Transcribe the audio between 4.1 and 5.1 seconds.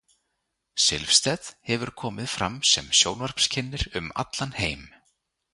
allan heim.